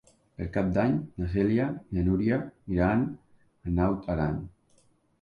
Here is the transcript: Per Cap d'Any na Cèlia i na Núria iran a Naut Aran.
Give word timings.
Per 0.37 0.45
Cap 0.53 0.71
d'Any 0.77 0.95
na 1.01 1.27
Cèlia 1.35 1.69
i 1.83 1.99
na 1.99 2.07
Núria 2.09 2.41
iran 2.79 3.07
a 3.07 3.79
Naut 3.79 4.13
Aran. 4.19 4.45